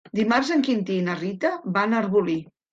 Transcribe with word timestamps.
Dimarts 0.19 0.49
en 0.55 0.63
Quintí 0.67 0.95
i 1.03 1.05
na 1.11 1.19
Rita 1.21 1.53
van 1.79 1.97
a 1.97 2.03
Arbolí. 2.03 2.43